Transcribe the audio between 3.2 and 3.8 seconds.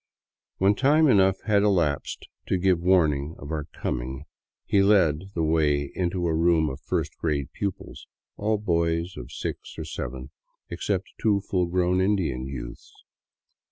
of our